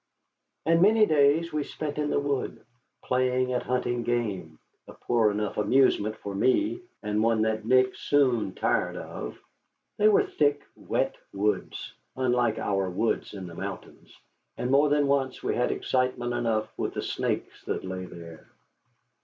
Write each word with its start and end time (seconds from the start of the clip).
And 0.65 0.81
many 0.81 1.05
days 1.05 1.53
we 1.53 1.63
spent 1.63 1.99
in 1.99 2.09
the 2.09 2.19
wood, 2.19 2.65
playing 3.03 3.53
at 3.53 3.61
hunting 3.61 4.01
game 4.01 4.57
a 4.87 4.93
poor 4.93 5.29
enough 5.29 5.57
amusement 5.57 6.15
for 6.17 6.33
me, 6.33 6.81
and 7.03 7.21
one 7.21 7.43
that 7.43 7.65
Nick 7.65 7.95
soon 7.95 8.55
tired 8.55 8.97
of. 8.97 9.37
They 9.99 10.07
were 10.07 10.23
thick, 10.25 10.63
wet 10.75 11.15
woods, 11.33 11.93
unlike 12.15 12.57
our 12.57 12.89
woods 12.89 13.35
of 13.35 13.45
the 13.45 13.53
mountains; 13.53 14.17
and 14.57 14.71
more 14.71 14.89
than 14.89 15.05
once 15.05 15.43
we 15.43 15.53
had 15.53 15.71
excitement 15.71 16.33
enough 16.33 16.73
with 16.79 16.95
the 16.95 17.03
snakes 17.03 17.63
that 17.65 17.85
lay 17.85 18.05
there. 18.05 18.49